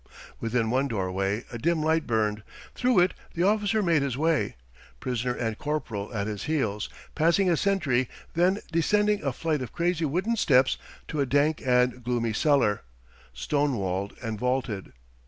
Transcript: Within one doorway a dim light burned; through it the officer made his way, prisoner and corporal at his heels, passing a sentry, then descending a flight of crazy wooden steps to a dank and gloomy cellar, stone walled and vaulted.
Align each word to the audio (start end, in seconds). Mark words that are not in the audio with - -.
Within 0.39 0.71
one 0.71 0.87
doorway 0.87 1.43
a 1.51 1.59
dim 1.59 1.79
light 1.83 2.07
burned; 2.07 2.41
through 2.73 3.01
it 3.01 3.13
the 3.35 3.43
officer 3.43 3.83
made 3.83 4.01
his 4.01 4.17
way, 4.17 4.55
prisoner 4.99 5.35
and 5.35 5.55
corporal 5.59 6.11
at 6.11 6.25
his 6.25 6.45
heels, 6.45 6.89
passing 7.13 7.51
a 7.51 7.55
sentry, 7.55 8.09
then 8.33 8.57
descending 8.71 9.23
a 9.23 9.31
flight 9.31 9.61
of 9.61 9.73
crazy 9.73 10.05
wooden 10.05 10.35
steps 10.35 10.79
to 11.07 11.19
a 11.21 11.27
dank 11.27 11.61
and 11.63 12.03
gloomy 12.03 12.33
cellar, 12.33 12.81
stone 13.31 13.77
walled 13.77 14.15
and 14.23 14.39
vaulted. 14.39 14.91